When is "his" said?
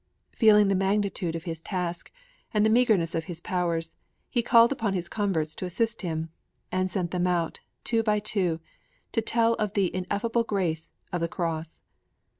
1.43-1.61, 3.25-3.39, 4.95-5.07